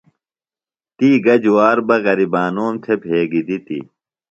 تی 0.97 1.09
گہ 1.25 1.35
جُوار 1.43 1.77
بہ 1.87 1.95
غریبانوم 2.05 2.73
تھےۡ 2.83 2.99
بھگیۡ 3.01 3.45
دِتیۡ؟ 3.47 3.83